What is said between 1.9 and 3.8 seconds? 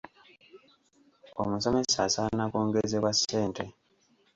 asaana kwongezebwa ssente.